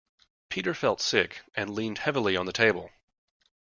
[0.49, 2.89] Peter felt sick, and leaned heavily on the table